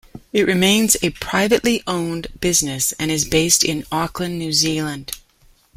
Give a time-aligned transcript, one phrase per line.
[0.33, 5.11] It remains a privately owned business and is based in Auckland, New Zealand.